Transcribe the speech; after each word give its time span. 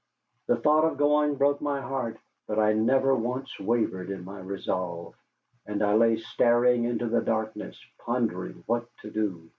The 0.47 0.55
thought 0.55 0.83
of 0.83 0.97
going 0.97 1.35
broke 1.35 1.61
my 1.61 1.79
heart, 1.79 2.17
but 2.47 2.57
I 2.57 2.73
never 2.73 3.13
once 3.15 3.59
wavered 3.59 4.09
in 4.09 4.25
my 4.25 4.39
resolve, 4.39 5.13
and 5.67 5.83
I 5.83 5.93
lay 5.93 6.17
staring 6.17 6.85
into 6.85 7.05
the 7.07 7.21
darkness, 7.21 7.79
pondering 7.99 8.63
what 8.65 8.87
to 9.03 9.11
do. 9.11 9.49